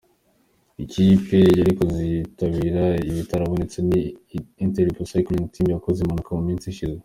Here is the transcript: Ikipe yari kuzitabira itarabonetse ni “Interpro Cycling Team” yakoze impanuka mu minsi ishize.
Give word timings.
Ikipe 0.83 1.37
yari 1.59 1.71
kuzitabira 1.79 2.83
itarabonetse 3.23 3.77
ni 3.89 3.99
“Interpro 4.65 5.01
Cycling 5.11 5.47
Team” 5.53 5.67
yakoze 5.71 5.99
impanuka 6.01 6.31
mu 6.37 6.43
minsi 6.49 6.65
ishize. 6.69 6.97